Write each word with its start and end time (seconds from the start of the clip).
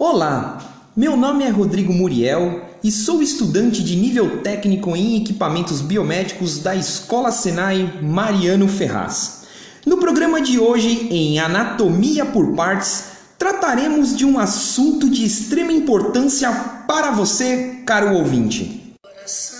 Olá, 0.00 0.90
meu 0.94 1.16
nome 1.16 1.42
é 1.42 1.48
Rodrigo 1.48 1.92
Muriel 1.92 2.68
e 2.84 2.92
sou 2.92 3.20
estudante 3.20 3.82
de 3.82 3.96
nível 3.96 4.44
técnico 4.44 4.94
em 4.94 5.20
equipamentos 5.20 5.80
biomédicos 5.80 6.60
da 6.60 6.76
Escola 6.76 7.32
Senai 7.32 7.98
Mariano 8.00 8.68
Ferraz. 8.68 9.42
No 9.84 9.98
programa 9.98 10.40
de 10.40 10.56
hoje, 10.56 11.08
em 11.10 11.40
Anatomia 11.40 12.24
por 12.24 12.54
Partes, 12.54 13.06
trataremos 13.36 14.16
de 14.16 14.24
um 14.24 14.38
assunto 14.38 15.10
de 15.10 15.24
extrema 15.24 15.72
importância 15.72 16.52
para 16.86 17.10
você, 17.10 17.82
caro 17.84 18.14
ouvinte. 18.14 18.94
Coração, 19.02 19.58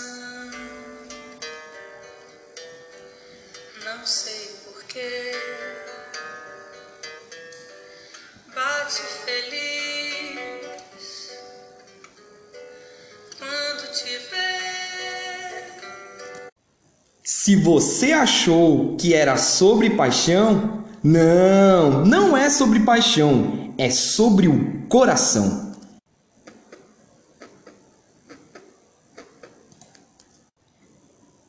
Se 17.49 17.55
você 17.55 18.11
achou 18.11 18.95
que 18.95 19.11
era 19.11 19.35
sobre 19.35 19.89
paixão, 19.89 20.83
não, 21.03 22.05
não 22.05 22.37
é 22.37 22.47
sobre 22.47 22.81
paixão, 22.81 23.73
é 23.75 23.89
sobre 23.89 24.47
o 24.47 24.83
coração. 24.87 25.73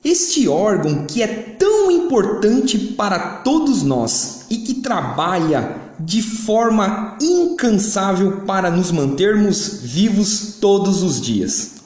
Este 0.03 0.49
órgão 0.49 1.05
que 1.05 1.23
é 1.23 1.27
tão 1.27 1.91
importante 1.91 2.79
para 2.79 3.19
todos 3.43 3.83
nós 3.83 4.47
e 4.49 4.57
que 4.57 4.77
trabalha 4.77 5.77
de 6.01 6.23
forma 6.23 7.19
incansável 7.21 8.41
para 8.47 8.71
nos 8.71 8.91
mantermos 8.91 9.81
vivos 9.83 10.57
todos 10.59 11.03
os 11.03 11.21
dias. 11.21 11.79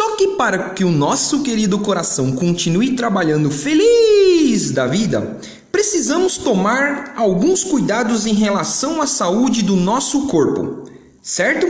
Só 0.00 0.16
que 0.16 0.28
para 0.40 0.70
que 0.70 0.84
o 0.84 0.90
nosso 0.90 1.42
querido 1.42 1.78
coração 1.80 2.32
continue 2.32 2.96
trabalhando 2.96 3.50
feliz 3.50 4.70
da 4.70 4.86
vida, 4.86 5.38
precisamos 5.70 6.38
tomar 6.38 7.12
alguns 7.14 7.62
cuidados 7.62 8.24
em 8.24 8.32
relação 8.32 9.02
à 9.02 9.06
saúde 9.06 9.60
do 9.62 9.76
nosso 9.76 10.28
corpo, 10.28 10.90
certo? 11.20 11.66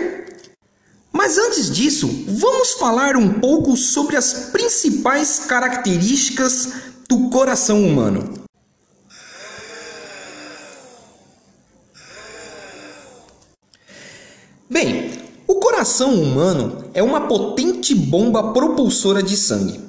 Mas 1.12 1.37
antes 1.37 1.69
disso, 1.69 2.09
vamos 2.29 2.75
falar 2.75 3.17
um 3.17 3.41
pouco 3.41 3.77
sobre 3.77 4.17
as 4.17 4.51
principais 4.53 5.41
características 5.49 6.73
do 7.09 7.28
coração 7.28 7.84
humano. 7.84 8.34
Bem, 14.71 15.11
o 15.50 15.56
coração 15.56 16.15
humano 16.15 16.84
é 16.94 17.03
uma 17.03 17.22
potente 17.22 17.93
bomba 17.93 18.53
propulsora 18.53 19.21
de 19.21 19.37
sangue. 19.37 19.81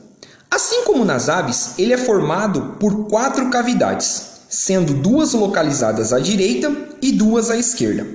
Assim 0.49 0.83
como 0.85 1.05
nas 1.05 1.29
aves, 1.29 1.75
ele 1.77 1.93
é 1.93 1.99
formado 1.99 2.77
por 2.79 3.05
quatro 3.05 3.47
cavidades, 3.51 4.39
sendo 4.49 4.95
duas 4.95 5.33
localizadas 5.33 6.13
à 6.13 6.19
direita 6.19 6.75
e 6.99 7.11
duas 7.11 7.51
à 7.51 7.57
esquerda. 7.57 8.07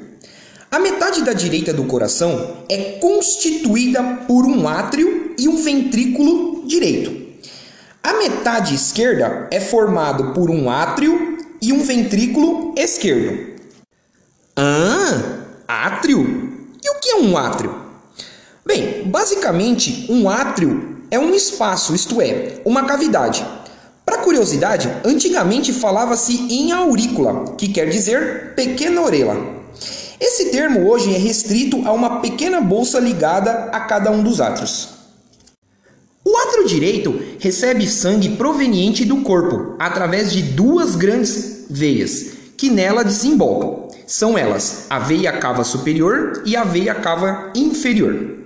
A 0.73 0.81
metade 0.81 1.23
da 1.23 1.33
direita 1.33 1.73
do 1.73 1.85
coração 1.85 2.65
é 2.69 2.99
constituída 2.99 4.03
por 4.27 4.45
um 4.45 4.67
átrio 4.67 5.37
e 5.39 5.47
um 5.47 5.63
ventrículo 5.63 6.67
direito. 6.67 7.15
A 8.03 8.15
metade 8.15 8.75
esquerda 8.75 9.47
é 9.53 9.61
formado 9.61 10.33
por 10.33 10.51
um 10.51 10.69
átrio 10.69 11.39
e 11.63 11.73
um 11.73 11.85
ventrículo 11.85 12.75
esquerdo. 12.77 13.55
Ah, 14.57 15.45
átrio? 15.69 16.56
Que 17.07 17.13
é 17.13 17.17
um 17.19 17.37
átrio? 17.37 17.73
Bem, 18.67 19.05
basicamente, 19.05 20.07
um 20.11 20.29
átrio 20.29 21.05
é 21.09 21.17
um 21.17 21.33
espaço, 21.33 21.95
isto 21.95 22.21
é, 22.21 22.61
uma 22.65 22.85
cavidade. 22.85 23.47
Para 24.05 24.19
curiosidade, 24.19 24.93
antigamente 25.05 25.73
falava-se 25.73 26.35
em 26.53 26.73
aurícula, 26.73 27.55
que 27.57 27.69
quer 27.69 27.89
dizer 27.89 28.57
pequena 28.57 29.03
orelha. 29.03 29.37
Esse 30.19 30.47
termo 30.47 30.91
hoje 30.91 31.15
é 31.15 31.17
restrito 31.17 31.81
a 31.87 31.93
uma 31.93 32.19
pequena 32.19 32.61
bolsa 32.61 32.99
ligada 32.99 33.53
a 33.71 33.79
cada 33.83 34.11
um 34.11 34.25
dos 34.25 34.41
átrios. 34.41 34.89
O 36.25 36.37
átrio 36.37 36.67
direito 36.67 37.21
recebe 37.39 37.89
sangue 37.89 38.31
proveniente 38.31 39.05
do 39.05 39.19
corpo 39.19 39.77
através 39.79 40.33
de 40.33 40.43
duas 40.43 40.97
grandes 40.97 41.67
veias 41.71 42.33
que 42.57 42.69
nela 42.69 43.05
desembocam. 43.05 43.86
São 44.07 44.39
elas 44.39 44.87
a 44.89 45.01
veia 45.01 45.33
cava 45.33 45.65
superior 45.65 46.45
e 46.47 46.55
a 46.55 46.63
veia 46.63 46.95
cava 46.95 47.51
inferior. 47.57 48.37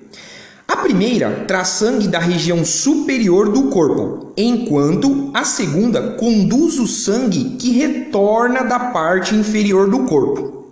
A 0.66 0.76
primeira 0.76 1.44
traz 1.46 1.68
sangue 1.68 2.08
da 2.08 2.18
região 2.18 2.64
superior 2.64 3.50
do 3.50 3.64
corpo, 3.64 4.32
enquanto 4.38 5.30
a 5.34 5.44
segunda 5.44 6.12
conduz 6.12 6.78
o 6.78 6.86
sangue 6.86 7.56
que 7.58 7.72
retorna 7.72 8.62
da 8.62 8.78
parte 8.78 9.34
inferior 9.34 9.90
do 9.90 10.04
corpo. 10.04 10.70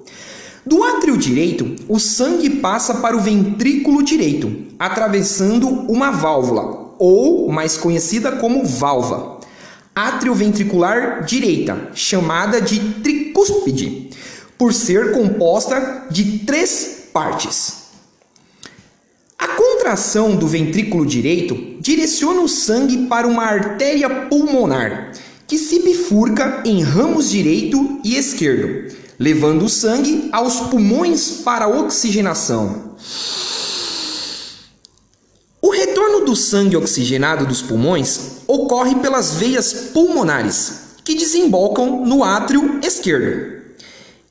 Do 0.65 0.83
átrio 0.83 1.19
direito, 1.19 1.77
o 1.87 1.99
sangue 1.99 2.49
passa 2.49 2.95
para 2.95 3.17
o 3.17 3.21
ventrículo 3.21 4.03
direito, 4.03 4.69
atravessando 4.79 5.69
uma 5.69 6.11
válvula, 6.11 6.95
ou 6.99 7.51
mais 7.53 7.77
conhecida 7.77 8.33
como 8.33 8.65
válvula, 8.65 9.39
atrioventricular 9.95 11.25
direita, 11.25 11.91
chamada 11.93 12.61
de 12.61 12.79
tricúspide, 13.03 14.08
por 14.59 14.75
ser 14.75 15.13
composta 15.13 16.07
de 16.11 16.41
três 16.41 17.09
partes. 17.13 17.79
A 19.39 19.47
contração 19.47 20.35
do 20.35 20.49
ventrículo 20.49 21.07
direito 21.07 21.81
direciona 21.81 22.41
o 22.41 22.49
sangue 22.49 23.07
para 23.07 23.27
uma 23.27 23.45
artéria 23.45 24.27
pulmonar, 24.27 25.13
que 25.47 25.57
se 25.57 25.79
bifurca 25.79 26.63
em 26.65 26.83
ramos 26.83 27.31
direito 27.31 28.01
e 28.05 28.17
esquerdo, 28.17 28.93
levando 29.17 29.65
o 29.65 29.69
sangue 29.69 30.29
aos 30.33 30.61
pulmões 30.63 31.41
para 31.45 31.69
oxigenação. 31.69 32.97
O 35.63 35.71
retorno 35.71 36.25
do 36.25 36.35
sangue 36.35 36.77
oxigenado 36.77 37.47
dos 37.47 37.63
pulmões 37.63 38.39
ocorre 38.47 38.97
pelas 38.97 39.35
veias 39.35 39.73
pulmonares, 39.93 40.97
que 41.05 41.15
desembocam 41.15 42.05
no 42.05 42.25
átrio 42.25 42.81
esquerdo. 42.83 43.58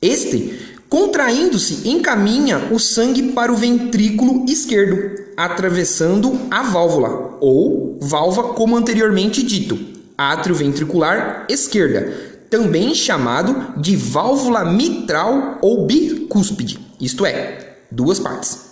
Este, 0.00 0.76
contraindo-se, 0.88 1.88
encaminha 1.88 2.68
o 2.70 2.78
sangue 2.78 3.32
para 3.32 3.52
o 3.52 3.56
ventrículo 3.56 4.44
esquerdo, 4.48 5.24
atravessando 5.36 6.38
a 6.50 6.62
válvula, 6.62 7.36
ou 7.40 7.98
válvula 8.00 8.54
como 8.54 8.76
anteriormente 8.76 9.42
dito, 9.42 9.78
átrio 10.16 10.54
ventricular 10.54 11.46
esquerda, 11.48 12.12
também 12.48 12.94
chamado 12.94 13.80
de 13.80 13.96
válvula 13.96 14.64
mitral 14.64 15.58
ou 15.60 15.84
bicúspide, 15.84 16.78
isto 17.00 17.26
é, 17.26 17.76
duas 17.90 18.18
partes. 18.18 18.68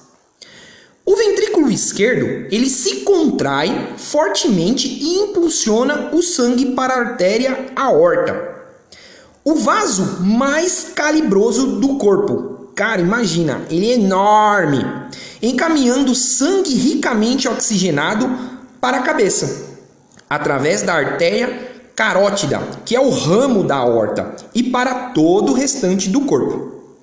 O 1.04 1.14
ventrículo 1.14 1.70
esquerdo, 1.70 2.48
ele 2.50 2.68
se 2.68 3.02
contrai 3.02 3.94
fortemente 3.96 4.88
e 4.88 5.18
impulsiona 5.18 6.10
o 6.12 6.22
sangue 6.22 6.72
para 6.72 6.94
a 6.94 6.98
artéria 6.98 7.66
aorta. 7.76 8.55
O 9.48 9.54
vaso 9.54 10.24
mais 10.24 10.90
calibroso 10.92 11.78
do 11.78 11.98
corpo. 11.98 12.72
Cara, 12.74 13.00
imagina, 13.00 13.60
ele 13.70 13.92
é 13.92 13.94
enorme, 13.94 14.84
encaminhando 15.40 16.16
sangue 16.16 16.74
ricamente 16.74 17.46
oxigenado 17.46 18.28
para 18.80 18.96
a 18.96 19.02
cabeça, 19.02 19.66
através 20.28 20.82
da 20.82 20.94
artéria 20.94 21.84
carótida, 21.94 22.60
que 22.84 22.96
é 22.96 23.00
o 23.00 23.08
ramo 23.08 23.62
da 23.62 23.76
aorta, 23.76 24.34
e 24.52 24.64
para 24.64 25.10
todo 25.10 25.52
o 25.52 25.54
restante 25.54 26.08
do 26.08 26.22
corpo. 26.22 26.96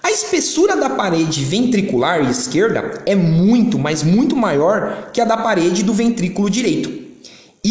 A 0.00 0.12
espessura 0.12 0.76
da 0.76 0.90
parede 0.90 1.44
ventricular 1.44 2.30
esquerda 2.30 3.02
é 3.06 3.16
muito, 3.16 3.76
mas 3.76 4.04
muito 4.04 4.36
maior 4.36 5.10
que 5.12 5.20
a 5.20 5.24
da 5.24 5.36
parede 5.36 5.82
do 5.82 5.92
ventrículo 5.92 6.48
direito. 6.48 7.07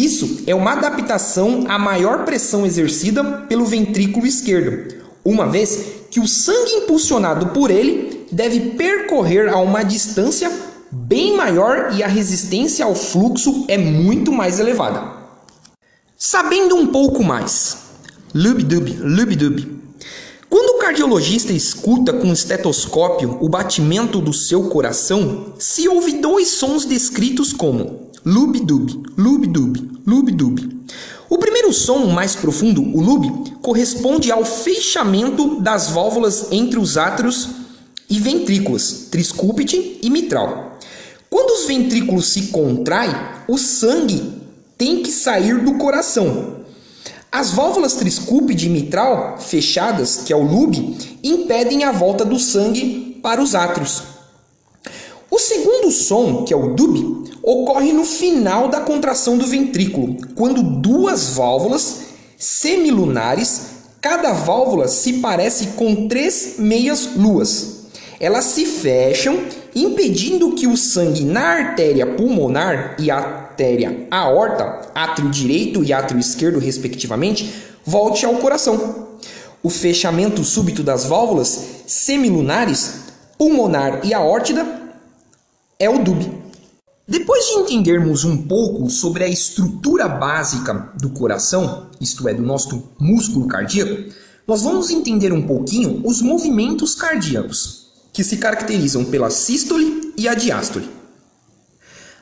Isso 0.00 0.44
é 0.46 0.54
uma 0.54 0.74
adaptação 0.74 1.64
à 1.66 1.76
maior 1.76 2.24
pressão 2.24 2.64
exercida 2.64 3.24
pelo 3.48 3.64
ventrículo 3.64 4.24
esquerdo, 4.24 4.94
uma 5.24 5.48
vez 5.48 5.86
que 6.08 6.20
o 6.20 6.28
sangue 6.28 6.84
impulsionado 6.84 7.48
por 7.48 7.68
ele 7.68 8.24
deve 8.30 8.60
percorrer 8.76 9.52
a 9.52 9.58
uma 9.58 9.82
distância 9.82 10.52
bem 10.88 11.36
maior 11.36 11.92
e 11.96 12.04
a 12.04 12.06
resistência 12.06 12.84
ao 12.84 12.94
fluxo 12.94 13.64
é 13.66 13.76
muito 13.76 14.30
mais 14.30 14.60
elevada. 14.60 15.02
Sabendo 16.16 16.76
um 16.76 16.86
pouco 16.86 17.24
mais, 17.24 17.78
lubdub, 18.32 19.00
lubdub. 19.00 19.80
Quando 20.48 20.76
o 20.76 20.78
cardiologista 20.78 21.52
escuta 21.52 22.12
com 22.12 22.32
estetoscópio 22.32 23.36
o 23.40 23.48
batimento 23.48 24.20
do 24.20 24.32
seu 24.32 24.68
coração, 24.68 25.54
se 25.58 25.88
ouve 25.88 26.20
dois 26.20 26.50
sons 26.50 26.84
descritos 26.84 27.52
como 27.52 27.97
lub-dub, 28.24 29.02
lub-dub, 29.16 30.00
lub-dub. 30.06 30.78
O 31.28 31.38
primeiro 31.38 31.72
som, 31.72 32.06
mais 32.06 32.34
profundo, 32.34 32.82
o 32.82 33.00
lub, 33.00 33.50
corresponde 33.60 34.32
ao 34.32 34.44
fechamento 34.44 35.60
das 35.60 35.90
válvulas 35.90 36.46
entre 36.50 36.78
os 36.78 36.96
átrios 36.96 37.48
e 38.08 38.18
ventrículos, 38.18 39.08
triscúpite 39.10 39.98
e 40.02 40.08
mitral. 40.08 40.78
Quando 41.28 41.50
os 41.50 41.66
ventrículos 41.66 42.32
se 42.32 42.46
contraem, 42.46 43.14
o 43.46 43.58
sangue 43.58 44.32
tem 44.78 45.02
que 45.02 45.12
sair 45.12 45.62
do 45.62 45.74
coração. 45.74 46.56
As 47.30 47.50
válvulas 47.50 47.94
triscúpide 47.94 48.66
e 48.66 48.70
mitral 48.70 49.36
fechadas, 49.38 50.22
que 50.24 50.32
é 50.32 50.36
o 50.36 50.42
lube, 50.42 50.96
impedem 51.22 51.84
a 51.84 51.92
volta 51.92 52.24
do 52.24 52.38
sangue 52.38 53.18
para 53.22 53.42
os 53.42 53.54
átrios. 53.54 54.02
O 55.30 55.38
segundo 55.38 55.90
som, 55.90 56.44
que 56.44 56.54
é 56.54 56.56
o 56.56 56.74
dub, 56.74 57.27
ocorre 57.50 57.94
no 57.94 58.04
final 58.04 58.68
da 58.68 58.82
contração 58.82 59.38
do 59.38 59.46
ventrículo, 59.46 60.18
quando 60.34 60.62
duas 60.62 61.30
válvulas 61.30 62.00
semilunares, 62.36 63.62
cada 64.02 64.34
válvula 64.34 64.86
se 64.86 65.14
parece 65.14 65.68
com 65.68 66.06
três 66.08 66.56
meias 66.58 67.16
luas. 67.16 67.86
Elas 68.20 68.44
se 68.44 68.66
fecham, 68.66 69.44
impedindo 69.74 70.52
que 70.52 70.66
o 70.66 70.76
sangue 70.76 71.24
na 71.24 71.40
artéria 71.40 72.06
pulmonar 72.06 72.96
e 72.98 73.10
artéria 73.10 74.06
aorta, 74.10 74.90
átrio 74.94 75.30
direito 75.30 75.82
e 75.82 75.90
átrio 75.90 76.20
esquerdo, 76.20 76.58
respectivamente, 76.58 77.50
volte 77.82 78.26
ao 78.26 78.34
coração. 78.34 79.08
O 79.62 79.70
fechamento 79.70 80.44
súbito 80.44 80.82
das 80.82 81.06
válvulas 81.06 81.64
semilunares, 81.86 82.96
pulmonar 83.38 84.00
e 84.04 84.12
aórtida 84.12 84.66
é 85.78 85.88
o 85.88 85.98
DUB. 85.98 86.37
Depois 87.10 87.46
de 87.46 87.52
entendermos 87.52 88.22
um 88.24 88.36
pouco 88.36 88.90
sobre 88.90 89.24
a 89.24 89.28
estrutura 89.28 90.06
básica 90.06 90.92
do 91.00 91.08
coração, 91.08 91.86
isto 91.98 92.28
é, 92.28 92.34
do 92.34 92.42
nosso 92.42 92.90
músculo 93.00 93.48
cardíaco, 93.48 94.12
nós 94.46 94.60
vamos 94.60 94.90
entender 94.90 95.32
um 95.32 95.46
pouquinho 95.46 96.02
os 96.04 96.20
movimentos 96.20 96.94
cardíacos, 96.94 97.86
que 98.12 98.22
se 98.22 98.36
caracterizam 98.36 99.06
pela 99.06 99.30
sístole 99.30 100.12
e 100.18 100.28
a 100.28 100.34
diástole. 100.34 100.86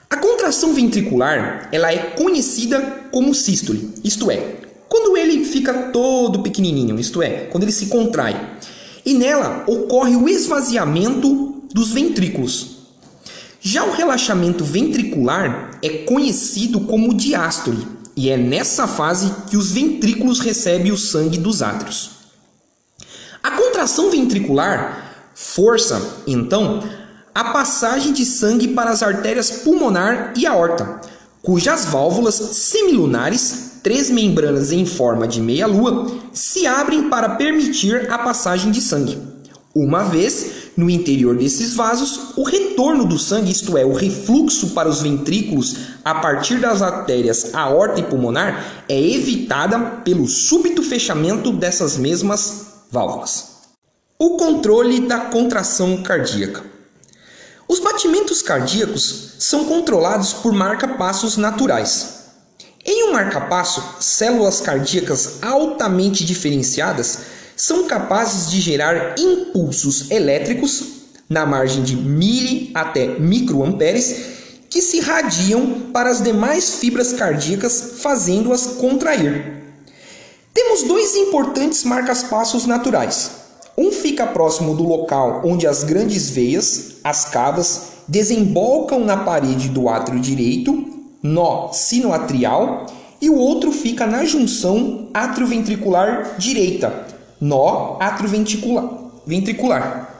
A 0.08 0.16
contração 0.16 0.72
ventricular 0.72 1.68
ela 1.72 1.92
é 1.92 2.12
conhecida 2.12 2.80
como 3.10 3.34
sístole, 3.34 3.92
isto 4.04 4.30
é, 4.30 4.60
quando 4.88 5.16
ele 5.16 5.44
fica 5.44 5.90
todo 5.90 6.44
pequenininho, 6.44 6.96
isto 7.00 7.20
é, 7.20 7.46
quando 7.46 7.64
ele 7.64 7.72
se 7.72 7.86
contrai. 7.86 8.56
E 9.04 9.14
nela 9.14 9.64
ocorre 9.66 10.14
o 10.14 10.28
esvaziamento 10.28 11.64
dos 11.74 11.90
ventrículos, 11.90 12.75
já 13.66 13.84
o 13.84 13.90
relaxamento 13.90 14.64
ventricular 14.64 15.72
é 15.82 15.88
conhecido 16.04 16.82
como 16.82 17.12
diástole 17.12 17.84
e 18.14 18.30
é 18.30 18.36
nessa 18.36 18.86
fase 18.86 19.28
que 19.50 19.56
os 19.56 19.72
ventrículos 19.72 20.38
recebem 20.38 20.92
o 20.92 20.96
sangue 20.96 21.36
dos 21.36 21.62
átrios. 21.62 22.10
A 23.42 23.50
contração 23.50 24.08
ventricular 24.08 25.32
força, 25.34 26.00
então, 26.28 26.80
a 27.34 27.46
passagem 27.46 28.12
de 28.12 28.24
sangue 28.24 28.68
para 28.68 28.90
as 28.90 29.02
artérias 29.02 29.50
pulmonar 29.50 30.32
e 30.36 30.46
aorta, 30.46 31.00
cujas 31.42 31.86
válvulas 31.86 32.36
semilunares, 32.36 33.80
três 33.82 34.08
membranas 34.08 34.70
em 34.70 34.86
forma 34.86 35.26
de 35.26 35.40
meia-lua, 35.40 36.06
se 36.32 36.68
abrem 36.68 37.10
para 37.10 37.30
permitir 37.30 38.12
a 38.12 38.16
passagem 38.16 38.70
de 38.70 38.80
sangue. 38.80 39.18
Uma 39.74 40.04
vez 40.04 40.65
no 40.76 40.90
interior 40.90 41.36
desses 41.36 41.74
vasos, 41.74 42.36
o 42.36 42.42
retorno 42.42 43.06
do 43.06 43.18
sangue, 43.18 43.50
isto 43.50 43.78
é, 43.78 43.84
o 43.84 43.94
refluxo 43.94 44.70
para 44.70 44.88
os 44.88 45.00
ventrículos 45.00 45.76
a 46.04 46.16
partir 46.16 46.60
das 46.60 46.82
artérias 46.82 47.54
aorta 47.54 48.00
e 48.00 48.02
pulmonar, 48.02 48.84
é 48.88 49.00
evitada 49.00 49.78
pelo 50.04 50.26
súbito 50.28 50.82
fechamento 50.82 51.50
dessas 51.50 51.96
mesmas 51.96 52.66
válvulas. 52.90 53.56
O 54.18 54.36
controle 54.36 55.00
da 55.00 55.20
contração 55.20 56.02
cardíaca. 56.02 56.62
Os 57.68 57.80
batimentos 57.80 58.42
cardíacos 58.42 59.34
são 59.38 59.64
controlados 59.64 60.32
por 60.32 60.52
marca-passos 60.52 61.36
naturais. 61.36 62.16
Em 62.84 63.08
um 63.08 63.12
marca-passo, 63.12 63.82
células 63.98 64.60
cardíacas 64.60 65.42
altamente 65.42 66.24
diferenciadas 66.24 67.35
são 67.56 67.86
capazes 67.88 68.50
de 68.50 68.60
gerar 68.60 69.14
impulsos 69.18 70.10
elétricos 70.10 70.96
na 71.28 71.46
margem 71.46 71.82
de 71.82 71.96
mili 71.96 72.70
até 72.74 73.18
microamperes 73.18 74.36
que 74.68 74.82
se 74.82 75.00
radiam 75.00 75.90
para 75.92 76.10
as 76.10 76.22
demais 76.22 76.74
fibras 76.76 77.12
cardíacas, 77.14 77.94
fazendo-as 77.98 78.66
contrair. 78.66 79.62
Temos 80.52 80.82
dois 80.82 81.16
importantes 81.16 81.82
marcas-passos 81.84 82.66
naturais. 82.66 83.30
Um 83.76 83.90
fica 83.90 84.26
próximo 84.26 84.74
do 84.74 84.82
local 84.82 85.42
onde 85.44 85.66
as 85.66 85.82
grandes 85.82 86.30
veias, 86.30 86.96
as 87.02 87.26
cavas, 87.26 87.82
desembolcam 88.08 89.00
na 89.00 89.18
parede 89.18 89.68
do 89.68 89.88
átrio 89.88 90.20
direito, 90.20 90.84
nó 91.22 91.72
sinoatrial, 91.72 92.86
e 93.20 93.30
o 93.30 93.36
outro 93.36 93.72
fica 93.72 94.06
na 94.06 94.24
junção 94.24 95.08
atrioventricular 95.12 96.36
direita, 96.38 97.05
nó 97.40 97.96
atrioventricular. 98.00 100.14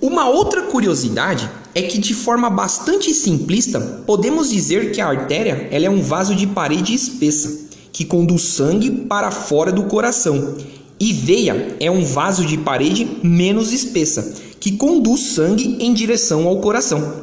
Uma 0.00 0.28
outra 0.28 0.62
curiosidade 0.62 1.48
é 1.74 1.82
que 1.82 1.98
de 1.98 2.14
forma 2.14 2.50
bastante 2.50 3.14
simplista, 3.14 3.80
podemos 4.06 4.50
dizer 4.50 4.92
que 4.92 5.00
a 5.00 5.08
artéria 5.08 5.68
ela 5.70 5.86
é 5.86 5.90
um 5.90 6.02
vaso 6.02 6.34
de 6.34 6.46
parede 6.46 6.94
espessa, 6.94 7.68
que 7.92 8.04
conduz 8.04 8.42
sangue 8.42 8.90
para 8.90 9.30
fora 9.30 9.70
do 9.70 9.84
coração, 9.84 10.56
e 10.98 11.12
veia 11.12 11.76
é 11.80 11.90
um 11.90 12.04
vaso 12.04 12.44
de 12.44 12.58
parede 12.58 13.18
menos 13.22 13.72
espessa, 13.72 14.34
que 14.58 14.72
conduz 14.72 15.34
sangue 15.34 15.76
em 15.80 15.92
direção 15.92 16.46
ao 16.46 16.60
coração. 16.60 17.22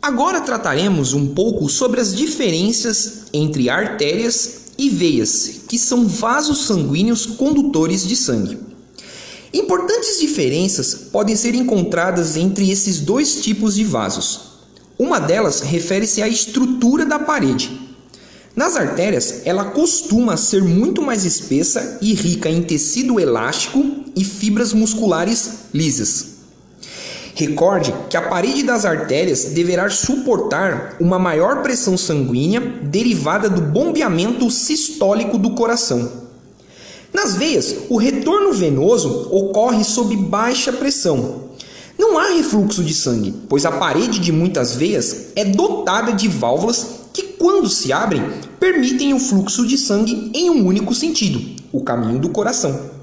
Agora 0.00 0.40
trataremos 0.40 1.12
um 1.12 1.34
pouco 1.34 1.68
sobre 1.68 2.00
as 2.00 2.14
diferenças 2.14 3.24
entre 3.32 3.68
artérias 3.68 4.67
e 4.78 4.88
veias, 4.88 5.62
que 5.68 5.76
são 5.76 6.06
vasos 6.06 6.66
sanguíneos 6.66 7.26
condutores 7.26 8.06
de 8.06 8.14
sangue. 8.14 8.58
Importantes 9.52 10.20
diferenças 10.20 10.94
podem 11.10 11.34
ser 11.34 11.54
encontradas 11.54 12.36
entre 12.36 12.70
esses 12.70 13.00
dois 13.00 13.42
tipos 13.42 13.74
de 13.74 13.82
vasos. 13.82 14.40
Uma 14.96 15.18
delas 15.18 15.60
refere-se 15.60 16.22
à 16.22 16.28
estrutura 16.28 17.04
da 17.04 17.18
parede. 17.18 17.88
Nas 18.54 18.76
artérias, 18.76 19.42
ela 19.44 19.66
costuma 19.66 20.36
ser 20.36 20.62
muito 20.62 21.02
mais 21.02 21.24
espessa 21.24 21.98
e 22.00 22.14
rica 22.14 22.48
em 22.48 22.62
tecido 22.62 23.18
elástico 23.18 23.84
e 24.16 24.24
fibras 24.24 24.72
musculares 24.72 25.50
lisas. 25.72 26.37
Recorde 27.38 27.94
que 28.10 28.16
a 28.16 28.22
parede 28.22 28.64
das 28.64 28.84
artérias 28.84 29.44
deverá 29.44 29.88
suportar 29.88 30.96
uma 30.98 31.20
maior 31.20 31.62
pressão 31.62 31.96
sanguínea 31.96 32.58
derivada 32.58 33.48
do 33.48 33.60
bombeamento 33.60 34.50
sistólico 34.50 35.38
do 35.38 35.50
coração. 35.50 36.10
Nas 37.14 37.36
veias, 37.36 37.76
o 37.88 37.96
retorno 37.96 38.52
venoso 38.52 39.28
ocorre 39.30 39.84
sob 39.84 40.16
baixa 40.16 40.72
pressão. 40.72 41.44
Não 41.96 42.18
há 42.18 42.30
refluxo 42.30 42.82
de 42.82 42.92
sangue, 42.92 43.32
pois 43.48 43.64
a 43.64 43.70
parede 43.70 44.18
de 44.18 44.32
muitas 44.32 44.74
veias 44.74 45.26
é 45.36 45.44
dotada 45.44 46.12
de 46.12 46.26
válvulas 46.26 46.86
que, 47.12 47.22
quando 47.22 47.68
se 47.68 47.92
abrem, 47.92 48.20
permitem 48.58 49.14
o 49.14 49.20
fluxo 49.20 49.64
de 49.64 49.78
sangue 49.78 50.32
em 50.34 50.50
um 50.50 50.66
único 50.66 50.92
sentido, 50.92 51.40
o 51.70 51.84
caminho 51.84 52.18
do 52.18 52.30
coração. 52.30 52.97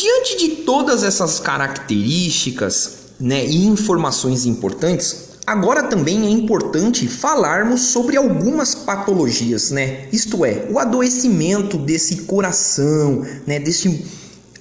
Diante 0.00 0.36
de 0.36 0.48
todas 0.62 1.02
essas 1.02 1.40
características 1.40 2.98
né, 3.18 3.44
e 3.44 3.66
informações 3.66 4.46
importantes, 4.46 5.30
agora 5.44 5.82
também 5.82 6.24
é 6.24 6.30
importante 6.30 7.08
falarmos 7.08 7.80
sobre 7.80 8.16
algumas 8.16 8.76
patologias, 8.76 9.72
né? 9.72 10.06
Isto 10.12 10.44
é, 10.44 10.68
o 10.70 10.78
adoecimento 10.78 11.76
desse 11.76 12.18
coração, 12.26 13.26
né, 13.44 13.58
desse 13.58 14.04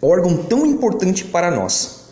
órgão 0.02 0.38
tão 0.38 0.66
importante 0.66 1.24
para 1.26 1.52
nós. 1.52 2.08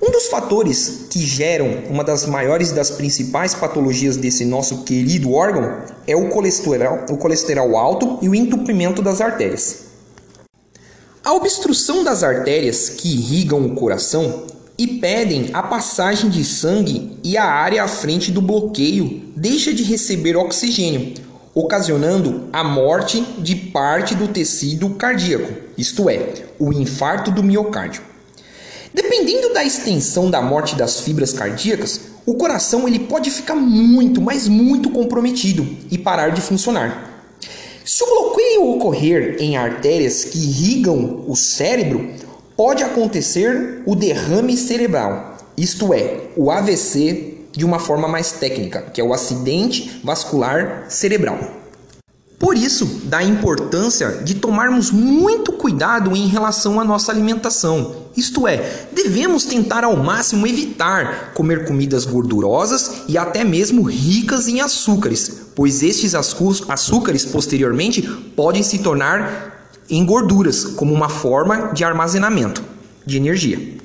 Um 0.00 0.10
dos 0.10 0.28
fatores 0.28 1.00
que 1.10 1.20
geram 1.20 1.82
uma 1.90 2.02
das 2.02 2.24
maiores 2.24 2.70
e 2.70 2.74
das 2.74 2.90
principais 2.90 3.54
patologias 3.54 4.16
desse 4.16 4.46
nosso 4.46 4.84
querido 4.84 5.34
órgão 5.34 5.82
é 6.06 6.16
o 6.16 6.30
colesterol, 6.30 7.00
o 7.10 7.18
colesterol 7.18 7.76
alto 7.76 8.18
e 8.22 8.28
o 8.30 8.34
entupimento 8.34 9.02
das 9.02 9.20
artérias. 9.20 9.89
A 11.22 11.34
obstrução 11.34 12.02
das 12.02 12.22
artérias 12.22 12.88
que 12.88 13.06
irrigam 13.06 13.66
o 13.66 13.74
coração 13.74 14.46
impedem 14.78 15.50
a 15.52 15.62
passagem 15.62 16.30
de 16.30 16.42
sangue 16.42 17.18
e 17.22 17.36
a 17.36 17.44
área 17.44 17.84
à 17.84 17.88
frente 17.88 18.32
do 18.32 18.40
bloqueio 18.40 19.22
deixa 19.36 19.70
de 19.74 19.82
receber 19.82 20.34
oxigênio, 20.34 21.12
ocasionando 21.54 22.48
a 22.50 22.64
morte 22.64 23.20
de 23.38 23.54
parte 23.54 24.14
do 24.14 24.28
tecido 24.28 24.88
cardíaco, 24.94 25.52
isto 25.76 26.08
é, 26.08 26.32
o 26.58 26.72
infarto 26.72 27.30
do 27.30 27.42
miocárdio. 27.42 28.00
Dependendo 28.94 29.52
da 29.52 29.62
extensão 29.62 30.30
da 30.30 30.40
morte 30.40 30.74
das 30.74 31.00
fibras 31.00 31.34
cardíacas, 31.34 32.00
o 32.24 32.32
coração 32.34 32.88
ele 32.88 33.00
pode 33.00 33.30
ficar 33.30 33.54
muito, 33.54 34.22
mas 34.22 34.48
muito 34.48 34.88
comprometido 34.88 35.68
e 35.90 35.98
parar 35.98 36.30
de 36.30 36.40
funcionar. 36.40 37.09
Se 37.92 38.04
o 38.04 38.06
bloqueio 38.06 38.70
ocorrer 38.70 39.38
em 39.40 39.56
artérias 39.56 40.22
que 40.22 40.38
irrigam 40.38 41.24
o 41.26 41.34
cérebro, 41.34 42.08
pode 42.56 42.84
acontecer 42.84 43.82
o 43.84 43.96
derrame 43.96 44.56
cerebral, 44.56 45.36
isto 45.58 45.92
é, 45.92 46.28
o 46.36 46.52
AVC 46.52 47.48
de 47.50 47.64
uma 47.64 47.80
forma 47.80 48.06
mais 48.06 48.30
técnica, 48.30 48.82
que 48.82 49.00
é 49.00 49.04
o 49.04 49.12
acidente 49.12 50.00
vascular 50.04 50.86
cerebral. 50.88 51.40
Por 52.38 52.56
isso, 52.56 52.86
da 53.06 53.24
importância 53.24 54.22
de 54.22 54.36
tomarmos 54.36 54.92
muito 54.92 55.50
cuidado 55.50 56.14
em 56.14 56.28
relação 56.28 56.78
à 56.78 56.84
nossa 56.84 57.10
alimentação. 57.10 58.06
Isto 58.16 58.46
é, 58.46 58.86
devemos 58.92 59.44
tentar 59.44 59.82
ao 59.82 59.96
máximo 59.96 60.46
evitar 60.46 61.32
comer 61.34 61.66
comidas 61.66 62.04
gordurosas 62.04 63.02
e 63.08 63.18
até 63.18 63.42
mesmo 63.42 63.82
ricas 63.82 64.46
em 64.46 64.60
açúcares, 64.60 65.39
pois 65.54 65.82
estes 65.82 66.14
açúcares 66.14 67.24
posteriormente 67.24 68.02
podem 68.34 68.62
se 68.62 68.78
tornar 68.78 69.72
em 69.88 70.04
gorduras 70.04 70.64
como 70.64 70.94
uma 70.94 71.08
forma 71.08 71.72
de 71.72 71.84
armazenamento 71.84 72.62
de 73.04 73.16
energia. 73.16 73.78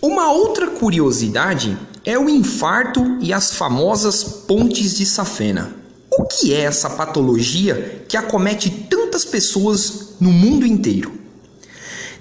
Uma 0.00 0.32
outra 0.32 0.66
curiosidade 0.68 1.78
é 2.04 2.18
o 2.18 2.28
infarto 2.28 3.18
e 3.20 3.32
as 3.32 3.54
famosas 3.54 4.24
pontes 4.24 4.94
de 4.96 5.06
safena. 5.06 5.76
O 6.10 6.24
que 6.24 6.52
é 6.52 6.62
essa 6.62 6.90
patologia 6.90 8.04
que 8.08 8.16
acomete 8.16 8.68
tantas 8.90 9.24
pessoas 9.24 10.14
no 10.20 10.32
mundo 10.32 10.66
inteiro? 10.66 11.12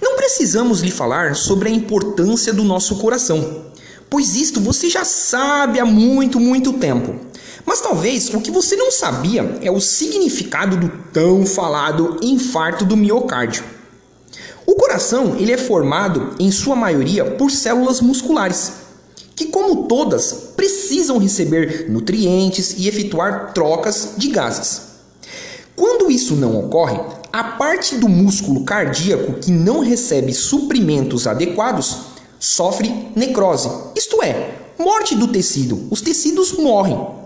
Não 0.02 0.16
precisamos 0.16 0.82
lhe 0.82 0.92
falar 0.92 1.36
sobre 1.36 1.70
a 1.70 1.72
importância 1.72 2.54
do 2.54 2.64
nosso 2.64 2.98
coração, 2.98 3.66
pois 4.10 4.36
isto 4.36 4.60
você 4.60 4.90
já 4.90 5.04
sabe 5.04 5.80
há 5.80 5.86
muito, 5.86 6.40
muito 6.40 6.74
tempo. 6.74 7.31
Mas 7.66 7.82
talvez 7.82 8.34
o 8.34 8.42
que 8.42 8.52
você 8.52 8.76
não 8.76 8.92
sabia 8.92 9.60
é 9.62 9.72
o 9.72 9.80
significado 9.80 10.78
do 10.78 10.90
tão 11.12 11.46
falado 11.46 12.18
infarto 12.22 12.86
do 12.86 12.98
miocárdio. 12.98 13.64
O 14.66 14.76
coração 14.76 15.36
ele 15.38 15.52
é 15.52 15.58
formado, 15.58 16.36
em 16.40 16.52
sua 16.52 16.76
maioria, 16.76 17.26
por 17.26 17.52
células 17.52 18.02
musculares 18.02 18.82
que, 19.42 19.48
como 19.48 19.88
todas, 19.88 20.52
precisam 20.56 21.18
receber 21.18 21.90
nutrientes 21.90 22.76
e 22.78 22.88
efetuar 22.88 23.54
trocas 23.54 24.14
de 24.16 24.28
gases. 24.28 24.82
Quando 25.76 26.12
isso 26.12 26.36
não 26.36 26.60
ocorre, 26.60 27.00
a 27.34 27.44
parte 27.44 27.96
do 27.96 28.08
músculo 28.08 28.64
cardíaco 28.64 29.40
que 29.40 29.52
não 29.52 29.80
recebe 29.80 30.32
suprimentos 30.32 31.26
adequados 31.26 32.02
sofre 32.40 32.94
necrose, 33.16 33.68
isto 33.96 34.22
é, 34.22 34.54
morte 34.78 35.16
do 35.16 35.28
tecido. 35.28 35.88
Os 35.90 36.02
tecidos 36.02 36.54
morrem. 36.54 37.21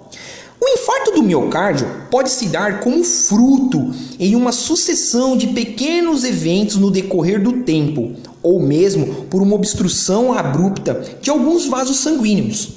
O 0.65 0.67
infarto 0.67 1.12
do 1.12 1.22
miocárdio 1.22 1.88
pode 2.10 2.31
se 2.31 2.48
dar 2.48 2.79
como 2.79 3.03
fruto 3.03 3.93
em 4.19 4.36
uma 4.36 4.51
sucessão 4.51 5.38
de 5.38 5.50
pequenos 5.50 6.24
eventos 6.24 6.77
no 6.77 6.89
decorrer 6.89 7.39
do 7.39 7.62
tempo, 7.62 8.13
ou 8.41 8.60
mesmo 8.60 9.25
por 9.25 9.43
uma 9.43 9.53
obstrução 9.53 10.34
abrupta 10.34 11.05
de 11.22 11.29
alguns 11.29 11.67
vasos 11.67 11.98
sanguíneos. 11.98 12.69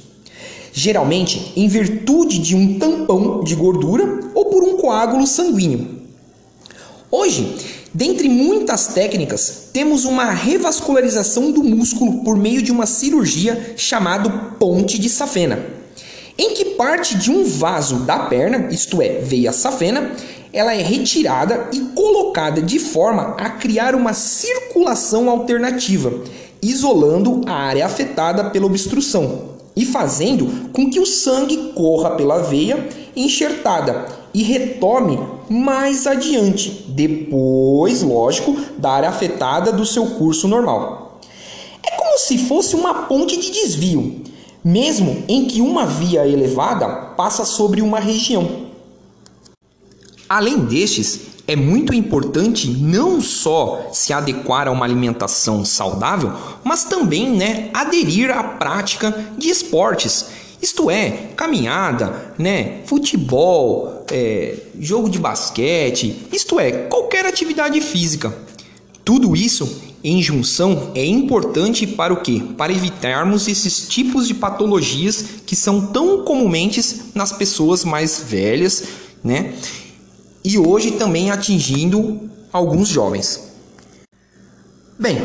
Geralmente 0.71 1.55
em 1.57 1.67
virtude 1.67 2.39
de 2.41 2.55
um 2.55 2.79
tampão 2.79 3.43
de 3.43 3.55
gordura 3.55 4.21
ou 4.35 4.45
por 4.51 4.63
um 4.63 4.77
coágulo 4.77 5.27
sanguíneo. 5.27 6.03
Hoje, 7.11 7.57
dentre 7.95 8.29
muitas 8.29 8.89
técnicas, 8.89 9.71
temos 9.73 10.05
uma 10.05 10.31
revascularização 10.31 11.53
do 11.53 11.65
músculo 11.65 12.23
por 12.23 12.37
meio 12.37 12.61
de 12.61 12.71
uma 12.71 12.85
cirurgia 12.85 13.73
chamada 13.79 14.29
ponte 14.59 14.99
de 14.99 15.09
safena, 15.09 15.78
em 16.39 16.55
que 16.55 16.65
parte 16.65 17.19
de 17.19 17.31
um 17.31 17.45
vaso 17.45 18.01
da 18.01 18.21
perna, 18.21 18.69
isto 18.71 19.03
é, 19.03 19.19
veia 19.19 19.53
safena, 19.53 20.13
ela 20.53 20.73
é 20.73 20.81
retirada 20.81 21.69
e 21.73 21.81
colocada 21.95 22.63
de 22.63 22.79
forma 22.79 23.35
a 23.37 23.51
criar 23.51 23.95
uma 23.95 24.13
circulação 24.13 25.29
alternativa, 25.29 26.13
isolando 26.63 27.43
a 27.47 27.53
área 27.53 27.85
afetada 27.85 28.51
pela 28.51 28.67
obstrução 28.67 29.57
e 29.77 29.85
fazendo 29.85 30.71
com 30.73 30.89
que 30.89 30.99
o 30.99 31.07
sangue 31.07 31.73
corra 31.75 32.11
pela 32.11 32.39
veia 32.39 32.89
enxertada 33.15 34.07
e 34.33 34.43
retome 34.43 35.19
mais 35.49 36.07
adiante, 36.07 36.85
depois, 36.89 38.03
lógico, 38.03 38.57
da 38.77 38.91
área 38.91 39.09
afetada 39.09 39.73
do 39.73 39.85
seu 39.85 40.07
curso 40.07 40.47
normal. 40.47 41.21
É 41.83 41.97
como 41.97 42.19
se 42.19 42.39
fosse 42.39 42.77
uma 42.77 43.07
ponte 43.07 43.37
de 43.37 43.51
desvio, 43.51 44.23
mesmo 44.65 45.25
em 45.29 45.47
que 45.47 45.61
uma 45.61 45.87
via 45.87 46.27
elevada 46.27 46.89
passa 47.17 47.45
sobre 47.45 47.83
uma 47.83 48.01
região. 48.01 48.69
Além 50.29 50.59
destes, 50.59 51.21
é 51.47 51.57
muito 51.57 51.95
importante 51.95 52.69
não 52.69 53.23
só 53.23 53.89
se 53.91 54.13
adequar 54.13 54.69
a 54.69 54.71
uma 54.71 54.85
alimentação 54.85 55.65
saudável, 55.65 56.31
mas 56.63 56.85
também 56.85 57.31
né, 57.31 57.71
aderir 57.73 58.31
à 58.31 58.43
prática 58.45 59.33
de 59.39 59.49
esportes. 59.49 60.27
Isto 60.61 60.91
é, 60.91 61.31
caminhada, 61.35 62.35
né, 62.37 62.83
futebol, 62.85 64.05
é, 64.11 64.57
jogo 64.79 65.09
de 65.09 65.19
basquete, 65.19 66.27
isto 66.31 66.61
é, 66.61 66.71
qualquer 66.71 67.25
atividade 67.25 67.81
física. 67.81 68.37
Tudo 69.03 69.35
isso 69.35 69.88
em 70.03 70.23
junção 70.23 70.93
é 70.95 71.05
importante 71.05 71.87
para 71.87 72.13
o 72.13 72.23
que? 72.23 72.41
Para 72.41 72.73
evitarmos 72.73 73.49
esses 73.49 73.89
tipos 73.89 74.29
de 74.29 74.35
patologias 74.35 75.25
que 75.45 75.57
são 75.57 75.87
tão 75.87 76.25
comumente 76.25 76.81
nas 77.15 77.33
pessoas 77.33 77.85
mais 77.85 78.23
velhas, 78.29 78.85
né? 79.25 79.55
e 80.45 80.59
hoje 80.59 80.93
também 80.93 81.31
atingindo 81.31 82.31
alguns 82.53 82.89
jovens. 82.89 83.49
Bem, 84.99 85.19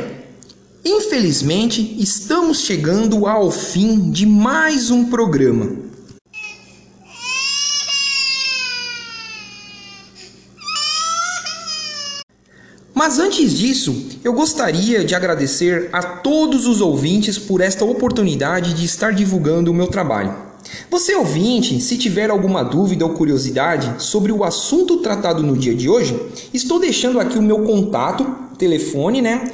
infelizmente 0.83 1.95
estamos 1.97 2.59
chegando 2.61 3.25
ao 3.25 3.49
fim 3.49 4.11
de 4.11 4.25
mais 4.25 4.91
um 4.91 5.05
programa. 5.05 5.92
Mas 12.93 13.17
antes 13.17 13.53
disso, 13.57 14.05
eu 14.23 14.33
gostaria 14.33 15.03
de 15.03 15.15
agradecer 15.15 15.89
a 15.91 16.03
todos 16.03 16.67
os 16.67 16.79
ouvintes 16.79 17.39
por 17.39 17.59
esta 17.59 17.83
oportunidade 17.83 18.73
de 18.73 18.85
estar 18.85 19.11
divulgando 19.13 19.71
o 19.71 19.73
meu 19.73 19.87
trabalho. 19.87 20.35
Você 20.89 21.15
ouvinte, 21.15 21.81
se 21.81 21.97
tiver 21.97 22.29
alguma 22.29 22.63
dúvida 22.63 23.03
ou 23.03 23.13
curiosidade 23.13 24.03
sobre 24.03 24.31
o 24.31 24.43
assunto 24.43 24.97
tratado 24.97 25.41
no 25.41 25.57
dia 25.57 25.75
de 25.75 25.89
hoje, 25.89 26.19
estou 26.53 26.79
deixando 26.79 27.19
aqui 27.19 27.37
o 27.37 27.41
meu 27.41 27.63
contato, 27.63 28.25
telefone, 28.57 29.21
né? 29.21 29.51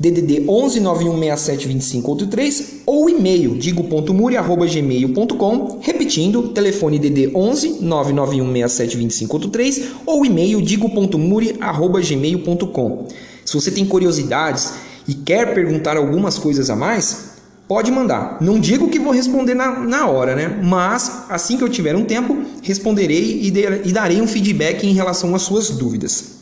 DDD 0.00 0.48
11 0.48 0.80
9167 0.80 2.82
ou 2.86 3.10
e-mail 3.10 3.54
digo.muri@gmail.com, 3.54 5.78
repetindo, 5.82 6.48
telefone 6.48 6.98
DD 6.98 7.30
11 7.34 7.80
991672583 7.82 9.82
ou 10.06 10.24
e-mail 10.24 10.62
digo.muri@gmail.com. 10.62 13.08
Se 13.44 13.54
você 13.54 13.70
tem 13.70 13.84
curiosidades 13.84 14.72
e 15.06 15.12
quer 15.12 15.52
perguntar 15.52 15.98
algumas 15.98 16.38
coisas 16.38 16.70
a 16.70 16.76
mais, 16.76 17.30
Pode 17.70 17.92
mandar. 17.92 18.38
Não 18.40 18.58
digo 18.58 18.88
que 18.88 18.98
vou 18.98 19.12
responder 19.12 19.54
na, 19.54 19.78
na 19.78 20.08
hora, 20.08 20.34
né? 20.34 20.60
Mas 20.60 21.26
assim 21.28 21.56
que 21.56 21.62
eu 21.62 21.68
tiver 21.68 21.94
um 21.94 22.04
tempo, 22.04 22.36
responderei 22.64 23.42
e, 23.42 23.50
de, 23.52 23.60
e 23.84 23.92
darei 23.92 24.20
um 24.20 24.26
feedback 24.26 24.84
em 24.84 24.92
relação 24.92 25.36
às 25.36 25.42
suas 25.42 25.70
dúvidas. 25.70 26.40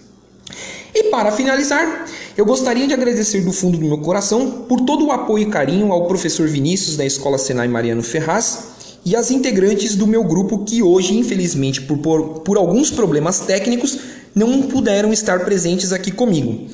E 0.94 1.10
para 1.10 1.30
finalizar, 1.30 2.06
eu 2.38 2.46
gostaria 2.46 2.86
de 2.86 2.94
agradecer 2.94 3.40
do 3.40 3.50
fundo 3.50 3.78
do 3.78 3.84
meu 3.84 3.98
coração 3.98 4.64
por 4.68 4.82
todo 4.82 5.04
o 5.04 5.10
apoio 5.10 5.42
e 5.42 5.50
carinho 5.50 5.90
ao 5.90 6.06
professor 6.06 6.46
Vinícius 6.46 6.96
da 6.96 7.04
Escola 7.04 7.36
Senai 7.36 7.66
Mariano 7.66 8.00
Ferraz 8.00 8.68
e 9.04 9.16
às 9.16 9.32
integrantes 9.32 9.96
do 9.96 10.06
meu 10.06 10.22
grupo 10.22 10.64
que 10.64 10.80
hoje, 10.80 11.18
infelizmente, 11.18 11.82
por, 11.82 11.98
por, 11.98 12.22
por 12.42 12.56
alguns 12.56 12.92
problemas 12.92 13.40
técnicos, 13.40 13.98
não 14.36 14.62
puderam 14.62 15.12
estar 15.12 15.40
presentes 15.40 15.92
aqui 15.92 16.12
comigo. 16.12 16.68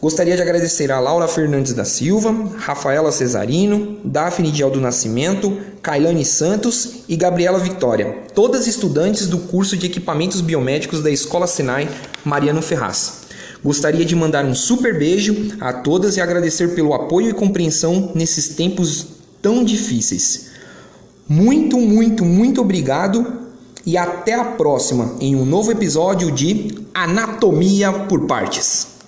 Gostaria 0.00 0.34
de 0.34 0.40
agradecer 0.40 0.90
a 0.90 0.98
Laura 0.98 1.28
Fernandes 1.28 1.74
da 1.74 1.84
Silva, 1.84 2.34
Rafaela 2.56 3.12
Cesarino, 3.12 3.98
Daphne 4.02 4.50
Diel 4.50 4.70
do 4.70 4.80
Nascimento, 4.80 5.58
Kailane 5.82 6.24
Santos 6.24 7.02
e 7.06 7.16
Gabriela 7.16 7.58
Vitória, 7.58 8.20
todas 8.34 8.66
estudantes 8.66 9.26
do 9.26 9.40
curso 9.40 9.76
de 9.76 9.84
Equipamentos 9.84 10.40
Biomédicos 10.40 11.02
da 11.02 11.10
Escola 11.10 11.46
Senai 11.46 11.86
Mariano 12.24 12.62
Ferraz. 12.62 13.19
Gostaria 13.62 14.04
de 14.04 14.16
mandar 14.16 14.44
um 14.44 14.54
super 14.54 14.98
beijo 14.98 15.54
a 15.60 15.72
todas 15.72 16.16
e 16.16 16.20
agradecer 16.20 16.74
pelo 16.74 16.94
apoio 16.94 17.30
e 17.30 17.34
compreensão 17.34 18.12
nesses 18.14 18.48
tempos 18.48 19.06
tão 19.42 19.64
difíceis. 19.64 20.50
Muito, 21.28 21.78
muito, 21.78 22.24
muito 22.24 22.60
obrigado 22.60 23.40
e 23.84 23.96
até 23.96 24.34
a 24.34 24.44
próxima 24.44 25.16
em 25.20 25.36
um 25.36 25.44
novo 25.44 25.70
episódio 25.70 26.30
de 26.30 26.78
Anatomia 26.94 27.92
por 27.92 28.26
Partes. 28.26 28.99